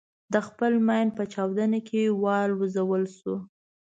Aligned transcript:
د 0.33 0.35
خپل 0.47 0.73
ماین 0.87 1.09
په 1.17 1.23
چاودنه 1.33 1.79
کې 1.87 2.01
والوزول 2.23 3.03
شو. 3.17 3.35